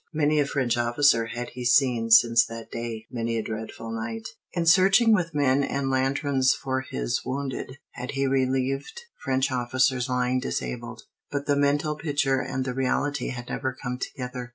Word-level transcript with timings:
Many 0.13 0.39
a 0.39 0.47
French 0.47 0.77
officer 0.79 1.27
had 1.27 1.49
he 1.51 1.63
seen 1.63 2.09
since 2.09 2.43
that 2.47 2.71
day; 2.71 3.05
many 3.11 3.37
a 3.37 3.43
dreadful 3.43 3.91
night, 3.91 4.29
in 4.51 4.65
searching 4.65 5.13
with 5.13 5.35
men 5.35 5.63
and 5.63 5.91
lanterns 5.91 6.55
for 6.55 6.81
his 6.81 7.21
wounded, 7.23 7.77
had 7.91 8.09
he 8.17 8.25
relieved 8.25 8.99
French 9.23 9.51
officers 9.51 10.09
lying 10.09 10.39
disabled; 10.39 11.03
but 11.29 11.45
the 11.45 11.55
mental 11.55 11.95
picture 11.95 12.41
and 12.41 12.65
the 12.65 12.73
reality 12.73 13.27
had 13.29 13.47
never 13.49 13.77
come 13.79 13.99
together. 13.99 14.49